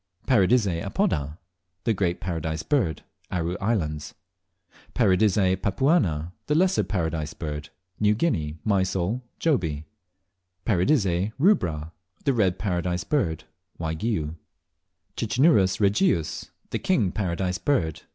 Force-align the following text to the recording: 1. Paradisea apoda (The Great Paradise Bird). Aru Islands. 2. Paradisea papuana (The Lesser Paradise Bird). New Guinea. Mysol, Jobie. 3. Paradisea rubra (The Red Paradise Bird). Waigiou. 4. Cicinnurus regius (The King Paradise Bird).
1. 0.25 0.35
Paradisea 0.35 0.83
apoda 0.83 1.37
(The 1.83 1.93
Great 1.93 2.19
Paradise 2.19 2.63
Bird). 2.63 3.03
Aru 3.29 3.55
Islands. 3.61 4.15
2. 4.67 4.75
Paradisea 5.03 5.55
papuana 5.57 6.31
(The 6.47 6.55
Lesser 6.55 6.83
Paradise 6.83 7.35
Bird). 7.35 7.69
New 7.99 8.15
Guinea. 8.15 8.57
Mysol, 8.65 9.21
Jobie. 9.39 9.83
3. 10.65 10.73
Paradisea 10.85 11.33
rubra 11.39 11.91
(The 12.25 12.33
Red 12.33 12.57
Paradise 12.57 13.03
Bird). 13.03 13.43
Waigiou. 13.79 14.37
4. 15.17 15.17
Cicinnurus 15.17 15.79
regius 15.79 16.49
(The 16.71 16.79
King 16.79 17.11
Paradise 17.11 17.59
Bird). 17.59 18.01